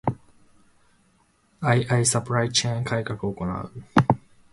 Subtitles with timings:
[1.61, 3.71] ⅱ サプライチェーン改革を行う